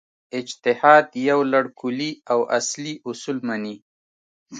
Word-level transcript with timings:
اجتهاد 0.39 1.05
یو 1.29 1.39
لړ 1.51 1.65
کُلي 1.79 2.11
او 2.31 2.39
اصلي 2.59 2.93
اصول 3.09 3.37
مني. 3.47 3.75